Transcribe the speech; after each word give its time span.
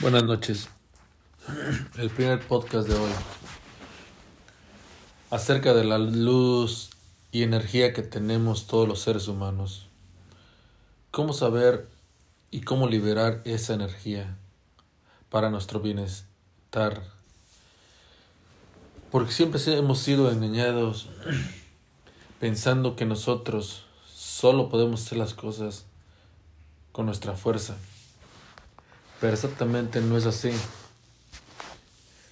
Buenas 0.00 0.24
noches. 0.24 0.68
El 1.98 2.10
primer 2.10 2.40
podcast 2.40 2.88
de 2.88 2.96
hoy 2.96 3.12
acerca 5.30 5.72
de 5.72 5.84
la 5.84 5.98
luz 5.98 6.90
y 7.30 7.44
energía 7.44 7.92
que 7.92 8.02
tenemos 8.02 8.66
todos 8.66 8.88
los 8.88 8.98
seres 8.98 9.28
humanos. 9.28 9.86
¿Cómo 11.12 11.32
saber 11.32 11.88
y 12.50 12.62
cómo 12.62 12.88
liberar 12.88 13.40
esa 13.44 13.74
energía 13.74 14.36
para 15.30 15.48
nuestro 15.48 15.78
bienestar? 15.78 17.04
Porque 19.12 19.30
siempre 19.30 19.60
hemos 19.78 20.00
sido 20.00 20.28
engañados 20.32 21.08
pensando 22.40 22.96
que 22.96 23.04
nosotros 23.04 23.86
solo 24.12 24.68
podemos 24.68 25.06
hacer 25.06 25.18
las 25.18 25.34
cosas 25.34 25.86
con 26.90 27.06
nuestra 27.06 27.36
fuerza 27.36 27.76
pero 29.24 29.32
exactamente 29.32 30.02
no 30.02 30.18
es 30.18 30.26
así. 30.26 30.50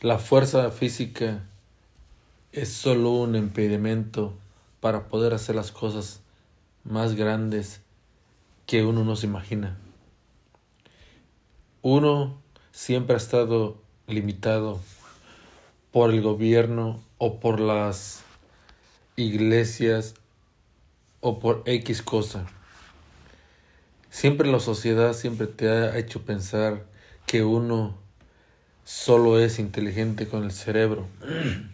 La 0.03 0.19
fuerza 0.19 0.71
física 0.71 1.43
es 2.53 2.71
solo 2.71 3.13
un 3.13 3.35
impedimento 3.35 4.35
para 4.81 5.09
poder 5.09 5.33
hacer 5.33 5.55
las 5.55 5.73
cosas 5.73 6.21
más 6.85 7.15
grandes 7.15 7.81
que 8.67 8.85
uno 8.85 9.05
no 9.05 9.15
imagina. 9.23 9.79
Uno 11.81 12.37
siempre 12.73 13.15
ha 13.15 13.17
estado 13.17 13.79
limitado 14.07 14.79
por 15.93 16.11
el 16.11 16.21
gobierno 16.21 17.01
o 17.17 17.41
por 17.41 17.59
las 17.59 18.21
iglesias 19.17 20.13
o 21.23 21.39
por 21.39 21.63
X 21.65 22.03
cosa. 22.03 22.45
Siempre 24.13 24.47
la 24.53 24.61
sociedad 24.61 25.15
siempre 25.15 25.47
te 25.47 25.71
ha 25.71 25.97
hecho 25.97 26.21
pensar 26.21 26.85
que 27.25 27.45
uno 27.45 27.97
solo 28.85 29.39
es 29.39 29.59
inteligente 29.59 30.29
con 30.29 30.45
el 30.45 30.53
cerebro. 30.53 31.09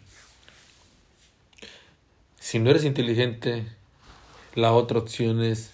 Si 2.39 2.61
no 2.61 2.71
eres 2.71 2.85
inteligente, 2.85 3.67
la 4.55 4.73
otra 4.73 5.01
opción 5.01 5.43
es 5.43 5.73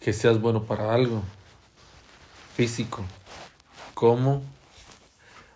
que 0.00 0.12
seas 0.12 0.40
bueno 0.40 0.64
para 0.64 0.92
algo 0.92 1.22
físico, 2.56 3.04
como 3.94 4.42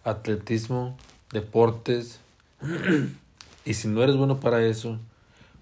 atletismo, 0.04 0.96
deportes. 1.32 2.20
Y 3.64 3.74
si 3.74 3.88
no 3.88 4.02
eres 4.02 4.16
bueno 4.16 4.38
para 4.40 4.62
eso, 4.64 4.98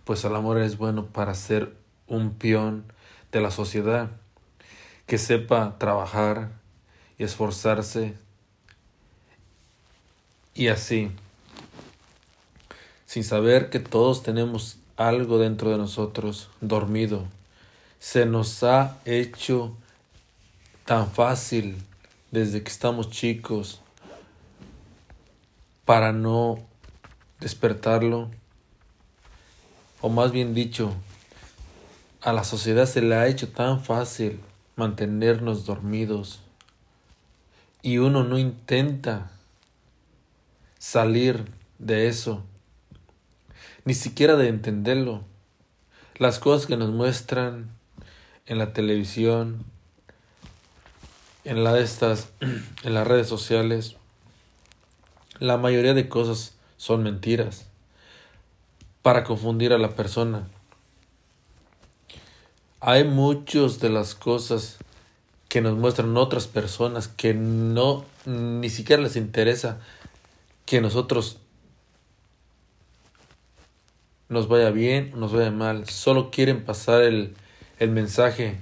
pues 0.04 0.24
al 0.24 0.34
amor 0.36 0.58
eres 0.58 0.76
bueno 0.76 1.06
para 1.06 1.34
ser 1.34 1.72
un 2.08 2.34
peón 2.34 2.84
de 3.32 3.40
la 3.40 3.50
sociedad 3.50 4.10
que 5.08 5.16
sepa 5.16 5.78
trabajar 5.78 6.50
y 7.16 7.24
esforzarse 7.24 8.14
y 10.54 10.68
así, 10.68 11.10
sin 13.06 13.24
saber 13.24 13.70
que 13.70 13.80
todos 13.80 14.22
tenemos 14.22 14.76
algo 14.98 15.38
dentro 15.38 15.70
de 15.70 15.78
nosotros 15.78 16.50
dormido, 16.60 17.24
se 17.98 18.26
nos 18.26 18.62
ha 18.62 18.98
hecho 19.06 19.74
tan 20.84 21.10
fácil 21.10 21.82
desde 22.30 22.62
que 22.62 22.70
estamos 22.70 23.08
chicos 23.08 23.80
para 25.86 26.12
no 26.12 26.58
despertarlo, 27.40 28.28
o 30.02 30.10
más 30.10 30.32
bien 30.32 30.52
dicho, 30.52 30.92
a 32.20 32.34
la 32.34 32.44
sociedad 32.44 32.84
se 32.84 33.00
le 33.00 33.14
ha 33.14 33.26
hecho 33.26 33.48
tan 33.48 33.82
fácil 33.82 34.42
mantenernos 34.78 35.66
dormidos 35.66 36.40
y 37.82 37.98
uno 37.98 38.22
no 38.22 38.38
intenta 38.38 39.32
salir 40.78 41.50
de 41.78 42.06
eso, 42.06 42.44
ni 43.84 43.94
siquiera 43.94 44.36
de 44.36 44.48
entenderlo. 44.48 45.24
Las 46.16 46.38
cosas 46.38 46.66
que 46.66 46.76
nos 46.76 46.90
muestran 46.90 47.70
en 48.46 48.58
la 48.58 48.72
televisión, 48.72 49.64
en 51.44 51.64
la 51.64 51.72
de 51.72 51.82
estas, 51.82 52.30
en 52.84 52.94
las 52.94 53.06
redes 53.06 53.28
sociales, 53.28 53.96
la 55.40 55.56
mayoría 55.56 55.94
de 55.94 56.08
cosas 56.08 56.56
son 56.76 57.02
mentiras 57.02 57.66
para 59.02 59.24
confundir 59.24 59.72
a 59.72 59.78
la 59.78 59.90
persona. 59.90 60.48
Hay 62.80 63.02
muchas 63.02 63.80
de 63.80 63.88
las 63.88 64.14
cosas 64.14 64.78
que 65.48 65.60
nos 65.60 65.76
muestran 65.76 66.16
otras 66.16 66.46
personas 66.46 67.08
que 67.08 67.34
no 67.34 68.04
ni 68.24 68.70
siquiera 68.70 69.02
les 69.02 69.16
interesa 69.16 69.80
que 70.64 70.80
nosotros 70.80 71.38
nos 74.28 74.46
vaya 74.46 74.70
bien 74.70 75.10
o 75.14 75.16
nos 75.16 75.32
vaya 75.32 75.50
mal, 75.50 75.88
solo 75.88 76.30
quieren 76.30 76.64
pasar 76.64 77.02
el, 77.02 77.34
el 77.78 77.90
mensaje 77.90 78.58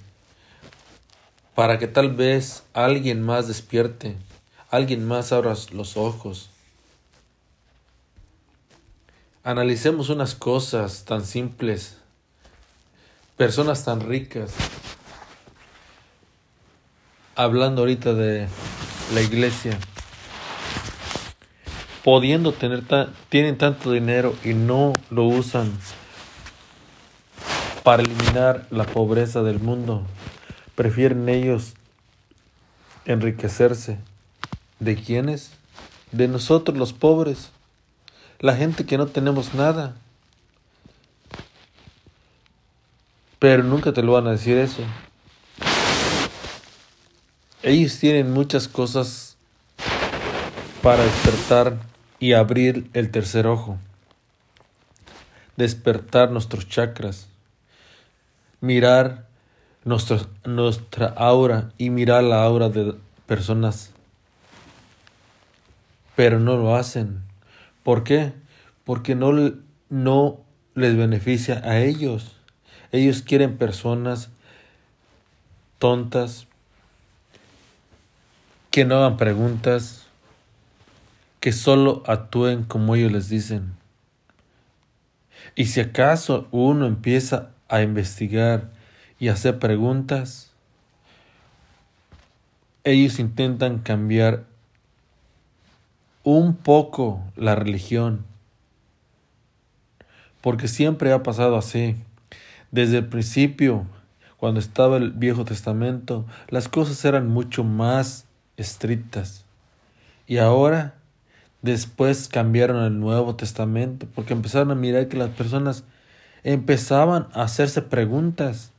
para 1.54 1.78
que 1.78 1.86
tal 1.86 2.14
vez 2.14 2.62
alguien 2.72 3.22
más 3.22 3.48
despierte, 3.48 4.16
alguien 4.70 5.06
más 5.06 5.32
abra 5.32 5.54
los 5.72 5.96
ojos. 5.96 6.48
Analicemos 9.42 10.08
unas 10.08 10.34
cosas 10.34 11.04
tan 11.04 11.24
simples 11.24 11.98
personas 13.36 13.84
tan 13.84 14.00
ricas. 14.00 14.54
Hablando 17.34 17.82
ahorita 17.82 18.14
de 18.14 18.48
la 19.12 19.20
iglesia, 19.20 19.78
pudiendo 22.02 22.52
tener, 22.52 22.84
tienen 23.28 23.58
tanto 23.58 23.92
dinero 23.92 24.34
y 24.42 24.54
no 24.54 24.94
lo 25.10 25.24
usan 25.24 25.70
para 27.82 28.02
eliminar 28.02 28.66
la 28.70 28.84
pobreza 28.84 29.42
del 29.42 29.60
mundo. 29.60 30.02
Prefieren 30.74 31.28
ellos 31.28 31.74
enriquecerse. 33.04 33.98
¿De 34.80 34.96
quiénes? 34.96 35.52
De 36.10 36.26
nosotros 36.26 36.76
los 36.78 36.92
pobres. 36.92 37.50
La 38.40 38.56
gente 38.56 38.86
que 38.86 38.98
no 38.98 39.06
tenemos 39.06 39.54
nada. 39.54 39.94
Pero 43.38 43.62
nunca 43.62 43.92
te 43.92 44.02
lo 44.02 44.12
van 44.12 44.26
a 44.26 44.32
decir 44.32 44.56
eso. 44.56 44.82
Ellos 47.62 47.98
tienen 47.98 48.32
muchas 48.32 48.68
cosas 48.68 49.36
para 50.82 51.02
despertar 51.02 51.78
y 52.20 52.32
abrir 52.32 52.88
el 52.94 53.10
tercer 53.10 53.46
ojo. 53.46 53.78
Despertar 55.56 56.30
nuestros 56.30 56.68
chakras. 56.68 57.28
Mirar 58.60 59.26
nuestra 59.84 61.06
aura 61.16 61.72
y 61.76 61.90
mirar 61.90 62.24
la 62.24 62.44
aura 62.44 62.68
de 62.68 62.94
personas. 63.26 63.90
Pero 66.14 66.40
no 66.40 66.56
lo 66.56 66.76
hacen. 66.76 67.22
¿Por 67.82 68.02
qué? 68.04 68.32
Porque 68.84 69.14
no, 69.14 69.32
no 69.90 70.40
les 70.74 70.96
beneficia 70.96 71.60
a 71.64 71.80
ellos. 71.80 72.35
Ellos 72.92 73.22
quieren 73.22 73.56
personas 73.58 74.30
tontas, 75.78 76.46
que 78.70 78.84
no 78.84 78.96
hagan 78.96 79.16
preguntas, 79.16 80.06
que 81.40 81.52
solo 81.52 82.02
actúen 82.06 82.64
como 82.64 82.94
ellos 82.94 83.12
les 83.12 83.28
dicen. 83.28 83.72
Y 85.54 85.66
si 85.66 85.80
acaso 85.80 86.48
uno 86.50 86.86
empieza 86.86 87.50
a 87.68 87.82
investigar 87.82 88.70
y 89.18 89.28
hacer 89.28 89.58
preguntas, 89.58 90.52
ellos 92.84 93.18
intentan 93.18 93.78
cambiar 93.78 94.44
un 96.22 96.54
poco 96.54 97.22
la 97.36 97.54
religión, 97.54 98.24
porque 100.40 100.68
siempre 100.68 101.12
ha 101.12 101.22
pasado 101.22 101.56
así. 101.56 101.96
Desde 102.76 102.98
el 102.98 103.06
principio, 103.06 103.86
cuando 104.36 104.60
estaba 104.60 104.98
el 104.98 105.12
Viejo 105.12 105.46
Testamento, 105.46 106.26
las 106.50 106.68
cosas 106.68 107.02
eran 107.06 107.26
mucho 107.26 107.64
más 107.64 108.26
estrictas. 108.58 109.46
Y 110.26 110.36
ahora, 110.36 110.92
después 111.62 112.28
cambiaron 112.28 112.84
el 112.84 113.00
Nuevo 113.00 113.34
Testamento, 113.34 114.06
porque 114.14 114.34
empezaron 114.34 114.72
a 114.72 114.74
mirar 114.74 115.08
que 115.08 115.16
las 115.16 115.30
personas 115.30 115.84
empezaban 116.44 117.28
a 117.32 117.44
hacerse 117.44 117.80
preguntas. 117.80 118.74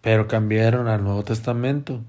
Pero 0.00 0.28
cambiaron 0.28 0.88
al 0.88 1.04
Nuevo 1.04 1.24
Testamento. 1.24 2.00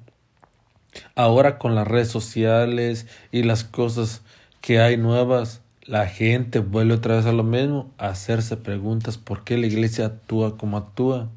Ahora 1.13 1.58
con 1.58 1.75
las 1.75 1.86
redes 1.86 2.08
sociales 2.08 3.06
y 3.34 3.44
las 3.44 3.66
cosas 3.66 4.22
que 4.62 4.80
hay 4.80 4.96
nuevas, 4.96 5.62
la 5.88 6.06
gente 6.07 6.60
vuelve 6.60 6.94
otra 6.94 7.16
vez 7.16 7.25
a 7.25 7.31
lo 7.31 7.44
mismo, 7.44 7.94
a 7.98 8.10
hacerse 8.10 8.57
preguntas 8.57 9.18
por 9.18 9.45
qué 9.45 9.57
la 9.57 9.68
iglesia 9.68 10.06
actúa 10.06 10.57
como 10.57 10.75
actúa. 10.75 11.30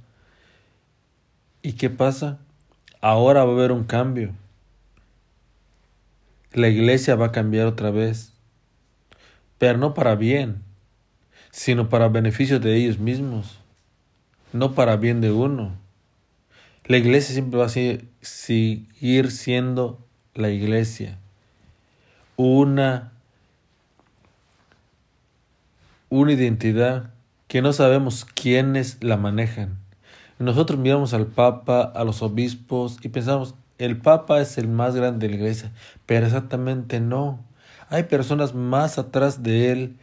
¿Y 1.63 1.75
qué 1.75 1.89
pasa? 1.89 2.39
Ahora 3.01 3.45
va 3.45 3.53
a 3.53 3.55
haber 3.55 3.73
un 3.73 3.85
cambio. 3.85 4.35
la 6.53 6.69
iglesia 6.69 7.15
va 7.15 7.27
a 7.27 7.33
cambiar 7.33 7.69
otra 7.69 7.93
vez, 7.93 8.33
pero 9.59 9.79
no 9.79 9.95
para 9.95 10.17
bien, 10.17 10.63
sino 11.53 11.89
para 11.89 12.09
beneficio 12.09 12.59
de 12.59 12.75
ellos 12.75 12.99
mismos, 12.99 13.61
no 14.53 14.75
para 14.75 14.97
bien 14.97 15.21
de 15.21 15.31
uno. 15.31 15.79
La 16.87 16.97
iglesia 16.97 17.35
siempre 17.35 17.61
va 17.61 17.67
a 17.67 17.69
seguir 17.69 19.31
siendo 19.31 20.05
la 20.35 20.51
iglesia, 20.51 21.19
una, 22.37 23.13
una 26.11 26.33
identidad 26.33 27.11
que 27.49 27.63
no 27.63 27.73
sabemos 27.73 28.27
quiénes 28.27 28.99
la 29.01 29.17
manejan. 29.17 29.79
Nosotros 30.39 30.79
miramos 30.79 31.15
al 31.15 31.27
Papa, 31.27 31.83
a 31.83 32.05
los 32.05 32.23
obispos 32.23 32.99
y 33.03 33.09
pensamos, 33.09 33.55
el 33.79 33.97
Papa 33.97 34.41
es 34.41 34.59
el 34.59 34.69
más 34.69 34.95
grande 34.95 35.27
de 35.27 35.35
la 35.35 35.41
iglesia, 35.41 35.73
pero 36.07 36.27
exactamente 36.27 37.01
no. 37.01 37.41
Hay 37.89 38.05
personas 38.05 38.55
más 38.55 38.99
atrás 38.99 39.43
de 39.43 39.73
él 39.73 39.97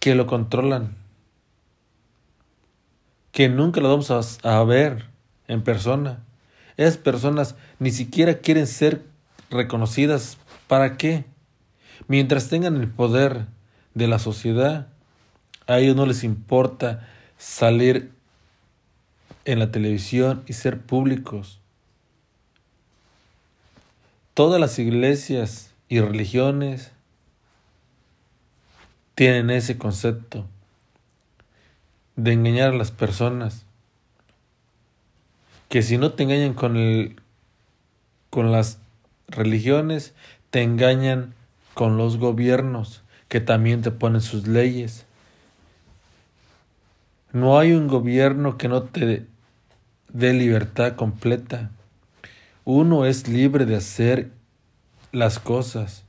que 0.00 0.14
lo 0.14 0.26
controlan, 0.26 0.94
que 3.32 3.48
nunca 3.48 3.80
lo 3.80 3.88
vamos 3.88 4.38
a, 4.42 4.64
ver 4.64 5.06
en 5.48 5.62
persona. 5.62 6.18
Esas 6.76 6.98
personas 6.98 7.56
ni 7.78 7.90
siquiera 7.90 8.38
quieren 8.38 8.66
ser 8.66 9.02
reconocidas. 9.50 10.38
¿Para 10.66 10.96
qué? 10.96 11.24
Mientras 12.06 12.48
tengan 12.48 12.76
el 12.76 12.88
poder 12.88 13.46
de 13.94 14.08
la 14.08 14.18
sociedad, 14.18 14.88
a 15.66 15.78
ellos 15.78 15.96
no 15.96 16.06
les 16.06 16.24
importa 16.24 17.08
salir 17.38 18.12
en 19.44 19.58
la 19.58 19.70
televisión 19.70 20.42
y 20.46 20.52
ser 20.52 20.80
públicos. 20.80 21.60
Todas 24.34 24.60
las 24.60 24.78
iglesias 24.78 25.72
y 25.88 26.00
religiones 26.00 26.90
tienen 29.14 29.50
ese 29.50 29.78
concepto 29.78 30.44
de 32.16 32.32
engañar 32.32 32.72
a 32.72 32.76
las 32.76 32.90
personas. 32.90 33.64
Que 35.68 35.82
si 35.82 35.98
no 35.98 36.12
te 36.12 36.24
engañan 36.24 36.54
con 36.54 36.76
el 36.76 37.20
con 38.30 38.50
las 38.50 38.78
religiones, 39.28 40.12
te 40.50 40.62
engañan 40.62 41.34
con 41.74 41.96
los 41.96 42.16
gobiernos 42.16 43.03
que 43.34 43.40
también 43.40 43.82
te 43.82 43.90
ponen 43.90 44.20
sus 44.20 44.46
leyes. 44.46 45.06
No 47.32 47.58
hay 47.58 47.72
un 47.72 47.88
gobierno 47.88 48.56
que 48.56 48.68
no 48.68 48.84
te 48.84 49.26
dé 50.08 50.32
libertad 50.32 50.94
completa. 50.94 51.72
Uno 52.64 53.06
es 53.06 53.26
libre 53.26 53.66
de 53.66 53.74
hacer 53.74 54.30
las 55.10 55.40
cosas, 55.40 56.04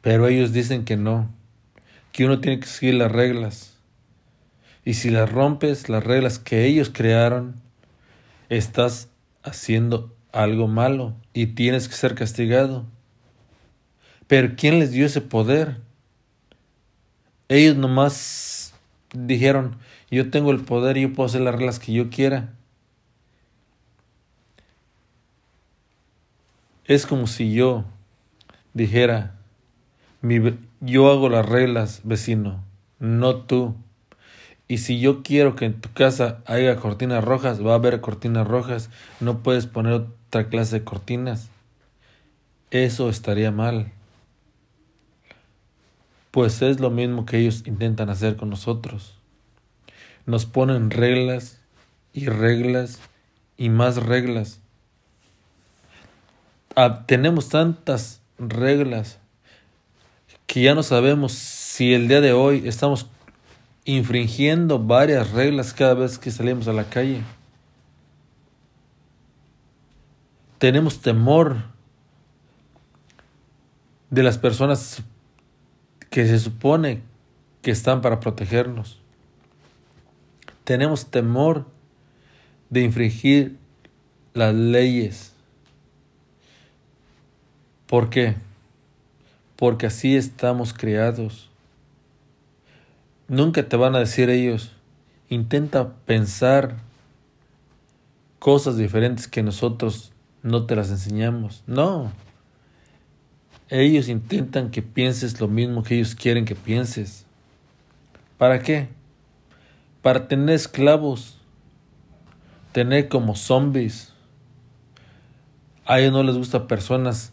pero 0.00 0.26
ellos 0.26 0.52
dicen 0.52 0.84
que 0.84 0.96
no, 0.96 1.30
que 2.10 2.24
uno 2.24 2.40
tiene 2.40 2.58
que 2.58 2.66
seguir 2.66 2.94
las 2.94 3.12
reglas. 3.12 3.76
Y 4.84 4.94
si 4.94 5.10
las 5.10 5.30
rompes, 5.30 5.88
las 5.88 6.02
reglas 6.02 6.40
que 6.40 6.64
ellos 6.64 6.90
crearon, 6.92 7.54
estás 8.48 9.08
haciendo 9.44 10.12
algo 10.32 10.66
malo 10.66 11.14
y 11.32 11.46
tienes 11.54 11.86
que 11.86 11.94
ser 11.94 12.16
castigado. 12.16 12.84
Pero 14.30 14.54
¿quién 14.56 14.78
les 14.78 14.92
dio 14.92 15.06
ese 15.06 15.20
poder? 15.20 15.78
Ellos 17.48 17.74
nomás 17.74 18.72
dijeron, 19.12 19.74
yo 20.08 20.30
tengo 20.30 20.52
el 20.52 20.60
poder 20.60 20.96
yo 20.96 21.12
puedo 21.12 21.26
hacer 21.26 21.40
las 21.40 21.56
reglas 21.56 21.80
que 21.80 21.92
yo 21.92 22.10
quiera. 22.10 22.54
Es 26.84 27.06
como 27.06 27.26
si 27.26 27.52
yo 27.52 27.84
dijera, 28.72 29.34
yo 30.78 31.10
hago 31.10 31.28
las 31.28 31.44
reglas, 31.44 32.02
vecino, 32.04 32.62
no 33.00 33.34
tú. 33.34 33.74
Y 34.68 34.78
si 34.78 35.00
yo 35.00 35.24
quiero 35.24 35.56
que 35.56 35.64
en 35.64 35.80
tu 35.80 35.92
casa 35.92 36.38
haya 36.46 36.76
cortinas 36.76 37.24
rojas, 37.24 37.66
va 37.66 37.72
a 37.72 37.78
haber 37.78 38.00
cortinas 38.00 38.46
rojas. 38.46 38.90
No 39.18 39.42
puedes 39.42 39.66
poner 39.66 39.94
otra 39.94 40.48
clase 40.48 40.78
de 40.78 40.84
cortinas. 40.84 41.50
Eso 42.70 43.10
estaría 43.10 43.50
mal 43.50 43.90
pues 46.30 46.62
es 46.62 46.80
lo 46.80 46.90
mismo 46.90 47.26
que 47.26 47.38
ellos 47.38 47.62
intentan 47.66 48.10
hacer 48.10 48.36
con 48.36 48.50
nosotros. 48.50 49.14
Nos 50.26 50.46
ponen 50.46 50.90
reglas 50.90 51.60
y 52.12 52.26
reglas 52.26 53.00
y 53.56 53.68
más 53.68 53.96
reglas. 53.96 54.60
Ah, 56.76 57.04
tenemos 57.06 57.48
tantas 57.48 58.20
reglas 58.38 59.18
que 60.46 60.62
ya 60.62 60.74
no 60.74 60.82
sabemos 60.82 61.32
si 61.32 61.94
el 61.94 62.08
día 62.08 62.20
de 62.20 62.32
hoy 62.32 62.66
estamos 62.66 63.06
infringiendo 63.84 64.78
varias 64.78 65.32
reglas 65.32 65.72
cada 65.72 65.94
vez 65.94 66.18
que 66.18 66.30
salimos 66.30 66.68
a 66.68 66.72
la 66.72 66.84
calle. 66.84 67.22
Tenemos 70.58 71.00
temor 71.00 71.64
de 74.10 74.22
las 74.22 74.38
personas 74.38 75.02
que 76.10 76.26
se 76.26 76.38
supone 76.38 77.02
que 77.62 77.70
están 77.70 78.02
para 78.02 78.20
protegernos. 78.20 78.98
Tenemos 80.64 81.06
temor 81.06 81.66
de 82.68 82.82
infringir 82.82 83.56
las 84.34 84.54
leyes. 84.54 85.32
¿Por 87.86 88.10
qué? 88.10 88.36
Porque 89.56 89.86
así 89.86 90.16
estamos 90.16 90.72
creados. 90.72 91.50
Nunca 93.28 93.68
te 93.68 93.76
van 93.76 93.94
a 93.94 94.00
decir 94.00 94.30
ellos, 94.30 94.72
intenta 95.28 95.94
pensar 96.06 96.76
cosas 98.40 98.76
diferentes 98.76 99.28
que 99.28 99.42
nosotros 99.42 100.12
no 100.42 100.66
te 100.66 100.74
las 100.74 100.90
enseñamos. 100.90 101.62
No, 101.66 102.10
ellos 103.70 104.08
intentan 104.08 104.70
que 104.70 104.82
pienses 104.82 105.40
lo 105.40 105.46
mismo 105.46 105.84
que 105.84 105.94
ellos 105.94 106.16
quieren 106.16 106.44
que 106.44 106.56
pienses. 106.56 107.24
¿Para 108.36 108.58
qué? 108.60 108.88
Para 110.02 110.26
tener 110.26 110.56
esclavos, 110.56 111.38
tener 112.72 113.08
como 113.08 113.36
zombies. 113.36 114.12
A 115.84 116.00
ellos 116.00 116.12
no 116.12 116.24
les 116.24 116.36
gusta 116.36 116.66
personas 116.66 117.32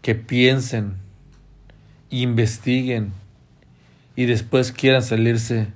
que 0.00 0.14
piensen, 0.14 0.96
investiguen 2.10 3.12
y 4.14 4.26
después 4.26 4.70
quieran 4.70 5.02
salirse 5.02 5.68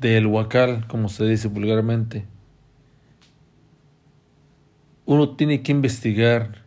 del 0.00 0.26
huacal, 0.26 0.86
como 0.86 1.08
se 1.08 1.24
dice 1.24 1.48
vulgarmente. 1.48 2.24
Uno 5.06 5.30
tiene 5.30 5.62
que 5.62 5.72
investigar 5.72 6.61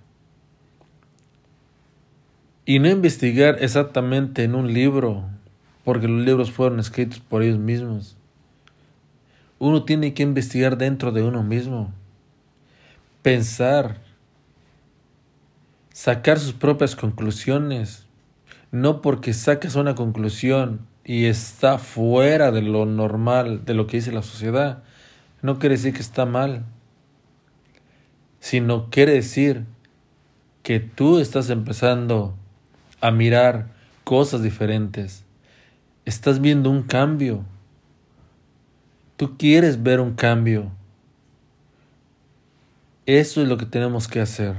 y 2.65 2.79
no 2.79 2.89
investigar 2.89 3.57
exactamente 3.61 4.43
en 4.43 4.55
un 4.55 4.73
libro, 4.73 5.23
porque 5.83 6.07
los 6.07 6.25
libros 6.25 6.51
fueron 6.51 6.79
escritos 6.79 7.19
por 7.19 7.43
ellos 7.43 7.59
mismos. 7.59 8.17
Uno 9.59 9.83
tiene 9.83 10.15
que 10.15 10.23
investigar 10.23 10.77
dentro 10.77 11.11
de 11.11 11.21
uno 11.21 11.43
mismo, 11.43 11.93
pensar, 13.21 14.01
sacar 15.93 16.39
sus 16.39 16.53
propias 16.53 16.95
conclusiones, 16.95 18.07
no 18.71 19.01
porque 19.01 19.33
sacas 19.33 19.75
una 19.75 19.93
conclusión 19.93 20.87
y 21.03 21.25
está 21.25 21.77
fuera 21.77 22.51
de 22.51 22.63
lo 22.63 22.87
normal, 22.87 23.63
de 23.63 23.75
lo 23.75 23.85
que 23.85 23.97
dice 23.97 24.11
la 24.11 24.23
sociedad, 24.23 24.83
no 25.43 25.59
quiere 25.59 25.75
decir 25.75 25.93
que 25.93 26.01
está 26.01 26.25
mal, 26.25 26.65
sino 28.39 28.89
quiere 28.89 29.13
decir 29.13 29.65
que 30.63 30.79
tú 30.79 31.19
estás 31.19 31.51
empezando 31.51 32.35
a 33.05 33.11
mirar 33.11 33.67
cosas 34.03 34.41
diferentes. 34.41 35.23
Estás 36.05 36.41
viendo 36.41 36.71
un 36.71 36.81
cambio. 36.81 37.45
Tú 39.15 39.37
quieres 39.37 39.83
ver 39.83 39.99
un 39.99 40.15
cambio. 40.15 40.71
Eso 43.05 43.43
es 43.43 43.47
lo 43.47 43.57
que 43.57 43.67
tenemos 43.67 44.07
que 44.07 44.21
hacer. 44.21 44.55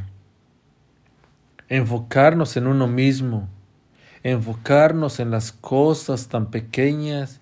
Enfocarnos 1.68 2.56
en 2.56 2.68
uno 2.68 2.86
mismo. 2.86 3.48
Enfocarnos 4.22 5.18
en 5.18 5.32
las 5.32 5.50
cosas 5.50 6.28
tan 6.28 6.50
pequeñas, 6.50 7.40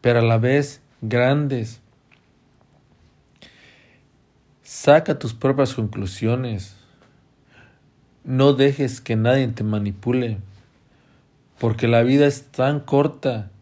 pero 0.00 0.18
a 0.18 0.22
la 0.22 0.38
vez 0.38 0.80
grandes. 1.02 1.80
Saca 4.62 5.18
tus 5.18 5.34
propias 5.34 5.74
conclusiones. 5.74 6.75
No 8.26 8.54
dejes 8.54 9.00
que 9.00 9.14
nadie 9.14 9.46
te 9.46 9.62
manipule, 9.62 10.38
porque 11.60 11.86
la 11.86 12.02
vida 12.02 12.26
es 12.26 12.42
tan 12.50 12.80
corta 12.80 13.52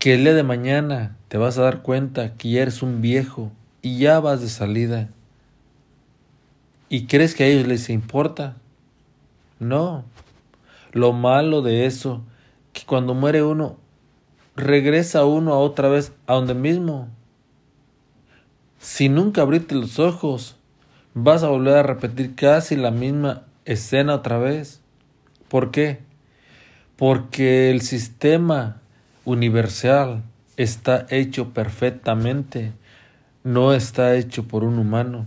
que 0.00 0.14
el 0.14 0.24
día 0.24 0.34
de 0.34 0.42
mañana 0.42 1.16
te 1.28 1.38
vas 1.38 1.56
a 1.56 1.62
dar 1.62 1.82
cuenta 1.82 2.34
que 2.34 2.50
ya 2.50 2.62
eres 2.62 2.82
un 2.82 3.00
viejo 3.00 3.52
y 3.80 3.98
ya 3.98 4.18
vas 4.18 4.40
de 4.40 4.48
salida. 4.48 5.08
¿Y 6.88 7.06
crees 7.06 7.36
que 7.36 7.44
a 7.44 7.46
ellos 7.46 7.68
les 7.68 7.90
importa? 7.90 8.56
No. 9.60 10.04
Lo 10.90 11.12
malo 11.12 11.62
de 11.62 11.86
eso, 11.86 12.24
que 12.72 12.84
cuando 12.84 13.14
muere 13.14 13.44
uno, 13.44 13.76
regresa 14.56 15.24
uno 15.24 15.52
a 15.52 15.58
otra 15.58 15.88
vez 15.88 16.12
a 16.26 16.34
donde 16.34 16.54
mismo. 16.54 17.08
Si 18.80 19.08
nunca 19.08 19.42
abriste 19.42 19.76
los 19.76 20.00
ojos, 20.00 20.56
vas 21.18 21.42
a 21.42 21.48
volver 21.48 21.78
a 21.78 21.82
repetir 21.82 22.34
casi 22.34 22.76
la 22.76 22.90
misma 22.90 23.44
escena 23.64 24.16
otra 24.16 24.36
vez. 24.38 24.82
¿Por 25.48 25.70
qué? 25.70 26.00
Porque 26.96 27.70
el 27.70 27.80
sistema 27.80 28.82
universal 29.24 30.22
está 30.58 31.06
hecho 31.08 31.54
perfectamente, 31.54 32.74
no 33.44 33.72
está 33.72 34.14
hecho 34.14 34.46
por 34.46 34.62
un 34.62 34.78
humano, 34.78 35.26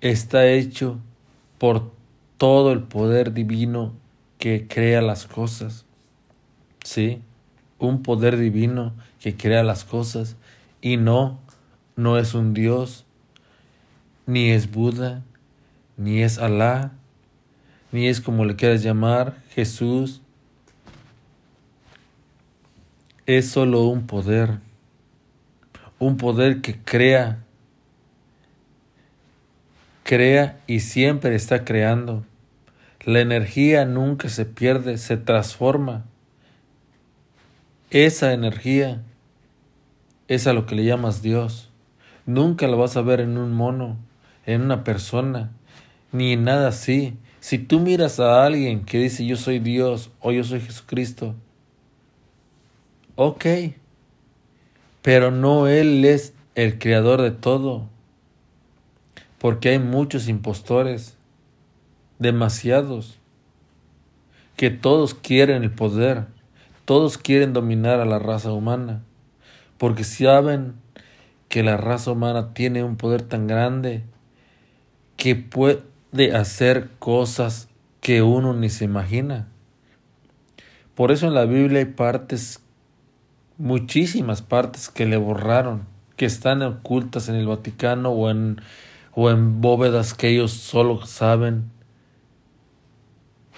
está 0.00 0.46
hecho 0.46 0.98
por 1.58 1.92
todo 2.38 2.72
el 2.72 2.84
poder 2.84 3.34
divino 3.34 3.92
que 4.38 4.66
crea 4.68 5.02
las 5.02 5.26
cosas. 5.26 5.84
Sí, 6.82 7.20
un 7.78 8.02
poder 8.02 8.38
divino 8.38 8.94
que 9.20 9.36
crea 9.36 9.62
las 9.62 9.84
cosas 9.84 10.36
y 10.80 10.96
no, 10.96 11.40
no 11.94 12.16
es 12.16 12.32
un 12.32 12.54
Dios, 12.54 13.04
ni 14.28 14.50
es 14.50 14.70
Buda, 14.70 15.24
ni 15.96 16.22
es 16.22 16.36
Alá, 16.38 16.92
ni 17.92 18.08
es 18.08 18.20
como 18.20 18.44
le 18.44 18.56
quieras 18.56 18.82
llamar, 18.82 19.38
Jesús. 19.48 20.20
Es 23.24 23.48
solo 23.48 23.84
un 23.84 24.06
poder, 24.06 24.58
un 25.98 26.18
poder 26.18 26.60
que 26.60 26.76
crea, 26.76 27.42
crea 30.02 30.60
y 30.66 30.80
siempre 30.80 31.34
está 31.34 31.64
creando. 31.64 32.22
La 33.06 33.20
energía 33.20 33.86
nunca 33.86 34.28
se 34.28 34.44
pierde, 34.44 34.98
se 34.98 35.16
transforma. 35.16 36.04
Esa 37.88 38.34
energía 38.34 39.00
es 40.28 40.46
a 40.46 40.52
lo 40.52 40.66
que 40.66 40.74
le 40.74 40.84
llamas 40.84 41.22
Dios. 41.22 41.70
Nunca 42.26 42.66
lo 42.66 42.76
vas 42.76 42.94
a 42.98 43.00
ver 43.00 43.20
en 43.20 43.38
un 43.38 43.54
mono, 43.54 43.96
en 44.48 44.62
una 44.62 44.82
persona, 44.82 45.52
ni 46.10 46.32
en 46.32 46.44
nada 46.44 46.68
así. 46.68 47.18
Si 47.38 47.58
tú 47.58 47.80
miras 47.80 48.18
a 48.18 48.46
alguien 48.46 48.86
que 48.86 48.98
dice 48.98 49.26
yo 49.26 49.36
soy 49.36 49.58
Dios 49.58 50.10
o 50.20 50.32
yo 50.32 50.42
soy 50.42 50.62
Jesucristo, 50.62 51.34
ok, 53.14 53.44
pero 55.02 55.30
no 55.30 55.68
Él 55.68 56.02
es 56.06 56.32
el 56.54 56.78
creador 56.78 57.20
de 57.20 57.30
todo, 57.30 57.90
porque 59.36 59.68
hay 59.68 59.78
muchos 59.78 60.28
impostores, 60.28 61.18
demasiados, 62.18 63.18
que 64.56 64.70
todos 64.70 65.12
quieren 65.12 65.62
el 65.62 65.70
poder, 65.70 66.24
todos 66.86 67.18
quieren 67.18 67.52
dominar 67.52 68.00
a 68.00 68.06
la 68.06 68.18
raza 68.18 68.50
humana, 68.50 69.02
porque 69.76 70.04
saben 70.04 70.72
que 71.50 71.62
la 71.62 71.76
raza 71.76 72.12
humana 72.12 72.54
tiene 72.54 72.82
un 72.82 72.96
poder 72.96 73.20
tan 73.22 73.46
grande 73.46 74.04
que 75.18 75.34
puede 75.34 75.82
de 76.12 76.34
hacer 76.34 76.88
cosas 76.98 77.68
que 78.00 78.22
uno 78.22 78.54
ni 78.54 78.70
se 78.70 78.84
imagina. 78.84 79.48
Por 80.94 81.10
eso 81.10 81.26
en 81.26 81.34
la 81.34 81.44
Biblia 81.44 81.80
hay 81.80 81.86
partes, 81.86 82.60
muchísimas 83.58 84.40
partes 84.40 84.88
que 84.88 85.06
le 85.06 85.16
borraron, 85.16 85.86
que 86.16 86.24
están 86.24 86.62
ocultas 86.62 87.28
en 87.28 87.34
el 87.34 87.46
Vaticano 87.46 88.10
o 88.10 88.30
en, 88.30 88.60
o 89.12 89.28
en 89.30 89.60
bóvedas 89.60 90.14
que 90.14 90.28
ellos 90.28 90.52
solo 90.52 91.04
saben, 91.04 91.70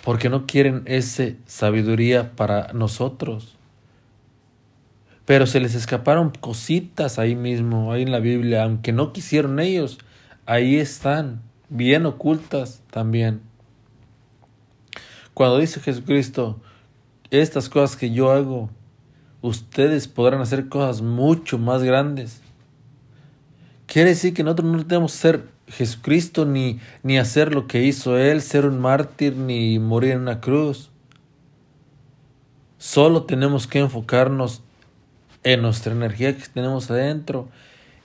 porque 0.02 0.30
no 0.30 0.46
quieren 0.46 0.82
esa 0.86 1.24
sabiduría 1.44 2.32
para 2.36 2.72
nosotros. 2.72 3.58
Pero 5.26 5.46
se 5.46 5.60
les 5.60 5.74
escaparon 5.74 6.30
cositas 6.30 7.18
ahí 7.18 7.36
mismo, 7.36 7.92
ahí 7.92 8.02
en 8.02 8.12
la 8.12 8.18
Biblia, 8.18 8.64
aunque 8.64 8.92
no 8.92 9.12
quisieron 9.12 9.60
ellos, 9.60 9.98
ahí 10.46 10.76
están 10.76 11.49
bien 11.70 12.04
ocultas 12.04 12.82
también. 12.90 13.40
Cuando 15.32 15.58
dice 15.58 15.80
Jesucristo, 15.80 16.60
estas 17.30 17.68
cosas 17.68 17.96
que 17.96 18.10
yo 18.10 18.30
hago, 18.30 18.68
ustedes 19.40 20.08
podrán 20.08 20.42
hacer 20.42 20.68
cosas 20.68 21.00
mucho 21.00 21.56
más 21.56 21.82
grandes. 21.82 22.42
Quiere 23.86 24.10
decir 24.10 24.34
que 24.34 24.42
nosotros 24.42 24.70
no 24.70 24.86
tenemos 24.86 25.12
que 25.12 25.18
ser 25.18 25.48
Jesucristo 25.68 26.44
ni, 26.44 26.80
ni 27.02 27.18
hacer 27.18 27.54
lo 27.54 27.66
que 27.66 27.84
hizo 27.84 28.18
Él, 28.18 28.42
ser 28.42 28.66
un 28.66 28.80
mártir 28.80 29.36
ni 29.36 29.78
morir 29.78 30.12
en 30.12 30.20
una 30.20 30.40
cruz. 30.40 30.90
Solo 32.78 33.24
tenemos 33.24 33.66
que 33.66 33.78
enfocarnos 33.78 34.62
en 35.42 35.62
nuestra 35.62 35.92
energía 35.92 36.36
que 36.36 36.46
tenemos 36.48 36.90
adentro 36.90 37.48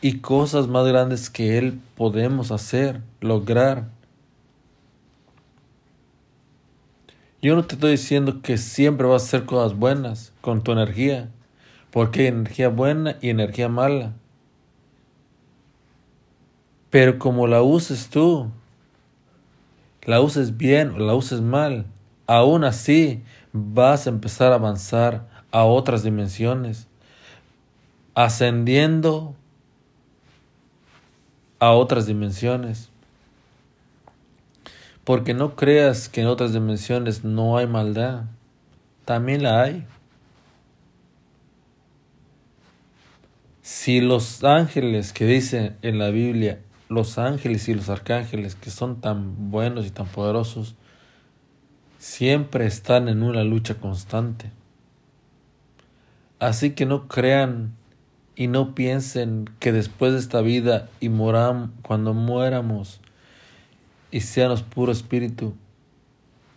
y 0.05 0.19
cosas 0.19 0.67
más 0.67 0.85
grandes 0.85 1.31
que 1.31 1.57
Él 1.57 1.81
podemos 1.97 2.51
hacer, 2.51 3.01
lograr. 3.21 3.87
Yo 7.41 7.55
no 7.55 7.65
te 7.65 7.73
estoy 7.73 7.93
diciendo 7.93 8.43
que 8.43 8.59
siempre 8.59 9.07
vas 9.07 9.23
a 9.23 9.25
hacer 9.25 9.45
cosas 9.47 9.75
buenas 9.75 10.31
con 10.41 10.63
tu 10.63 10.73
energía, 10.73 11.31
porque 11.89 12.21
hay 12.21 12.27
energía 12.27 12.69
buena 12.69 13.17
y 13.19 13.31
energía 13.31 13.67
mala. 13.67 14.13
Pero 16.91 17.17
como 17.17 17.47
la 17.47 17.63
uses 17.63 18.07
tú, 18.07 18.51
la 20.03 20.21
uses 20.21 20.55
bien 20.55 20.91
o 20.91 20.99
la 20.99 21.15
uses 21.15 21.41
mal, 21.41 21.87
aún 22.27 22.63
así 22.63 23.23
vas 23.53 24.05
a 24.05 24.11
empezar 24.11 24.51
a 24.51 24.57
avanzar 24.57 25.27
a 25.49 25.63
otras 25.63 26.03
dimensiones, 26.03 26.85
ascendiendo 28.13 29.33
a 31.59 31.71
otras 31.71 32.05
dimensiones. 32.05 32.89
Porque 35.03 35.33
no 35.33 35.55
creas 35.55 36.09
que 36.09 36.21
en 36.21 36.27
otras 36.27 36.53
dimensiones 36.53 37.23
no 37.23 37.57
hay 37.57 37.67
maldad. 37.67 38.23
También 39.05 39.43
la 39.43 39.61
hay. 39.61 39.85
Si 43.61 44.01
los 44.01 44.43
ángeles 44.43 45.13
que 45.13 45.25
dice 45.25 45.75
en 45.81 45.99
la 45.99 46.09
Biblia, 46.09 46.59
los 46.89 47.17
ángeles 47.17 47.67
y 47.67 47.73
los 47.73 47.89
arcángeles 47.89 48.55
que 48.55 48.69
son 48.69 49.01
tan 49.01 49.51
buenos 49.51 49.85
y 49.85 49.91
tan 49.91 50.07
poderosos, 50.07 50.75
siempre 51.99 52.65
están 52.65 53.09
en 53.09 53.23
una 53.23 53.43
lucha 53.43 53.75
constante. 53.75 54.51
Así 56.39 56.71
que 56.71 56.85
no 56.85 57.07
crean 57.07 57.73
y 58.35 58.47
no 58.47 58.75
piensen 58.75 59.49
que 59.59 59.71
después 59.71 60.13
de 60.13 60.19
esta 60.19 60.41
vida 60.41 60.89
y 60.99 61.09
moram, 61.09 61.71
cuando 61.81 62.13
muéramos 62.13 62.99
y 64.11 64.21
seamos 64.21 64.61
puro 64.61 64.91
espíritu, 64.91 65.55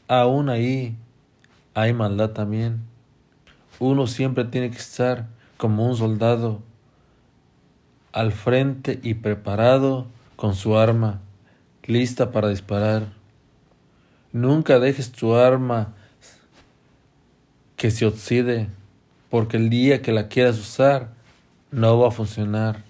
aún 0.08 0.48
ahí 0.48 0.96
hay 1.74 1.92
maldad 1.92 2.30
también. 2.30 2.80
Uno 3.78 4.06
siempre 4.08 4.44
tiene 4.44 4.70
que 4.70 4.78
estar 4.78 5.26
como 5.56 5.86
un 5.86 5.96
soldado 5.96 6.60
al 8.12 8.32
frente 8.32 8.98
y 9.02 9.14
preparado 9.14 10.06
con 10.34 10.54
su 10.54 10.76
arma, 10.76 11.20
lista 11.84 12.32
para 12.32 12.48
disparar. 12.48 13.06
Nunca 14.32 14.80
dejes 14.80 15.12
tu 15.12 15.34
arma 15.36 15.94
que 17.76 17.92
se 17.92 18.06
oxide, 18.06 18.68
porque 19.30 19.56
el 19.56 19.70
día 19.70 20.02
que 20.02 20.10
la 20.10 20.26
quieras 20.28 20.58
usar, 20.58 21.17
no 21.70 21.98
va 22.00 22.08
a 22.08 22.10
funcionar. 22.10 22.87